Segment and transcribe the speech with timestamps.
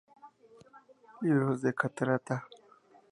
[1.21, 2.47] Libros de la Catarata.